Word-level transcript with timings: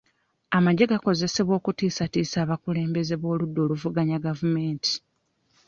Amagye 0.57 0.85
gakozesebwa 0.91 1.53
okutiisatiisa 1.59 2.37
abakulembeze 2.45 3.13
b'oludda 3.21 3.59
oluvuganya 3.65 4.21
gavumenti. 4.25 4.93